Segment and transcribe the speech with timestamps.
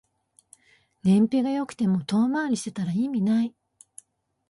[1.03, 3.53] 燃費が良くても遠回りしてたら意味ない